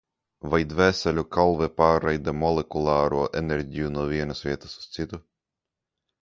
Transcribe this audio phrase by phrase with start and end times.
[0.51, 5.21] Vai dvēseļu kalve pārraida molekulāro enerģiju no vienas vietas uz citu?